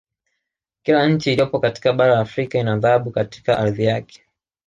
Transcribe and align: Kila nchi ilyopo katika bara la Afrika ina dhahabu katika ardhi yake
Kila 0.83 1.09
nchi 1.09 1.33
ilyopo 1.33 1.59
katika 1.59 1.93
bara 1.93 2.13
la 2.13 2.19
Afrika 2.19 2.59
ina 2.59 2.77
dhahabu 2.77 3.11
katika 3.11 3.57
ardhi 3.57 3.83
yake 3.83 4.21